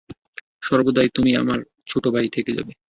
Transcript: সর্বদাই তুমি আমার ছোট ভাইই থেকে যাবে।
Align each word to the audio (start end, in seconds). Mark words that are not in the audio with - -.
সর্বদাই 0.61 1.09
তুমি 1.15 1.31
আমার 1.35 1.59
ছোট 1.87 2.03
ভাইই 2.07 2.29
থেকে 2.29 2.51
যাবে। 2.51 2.71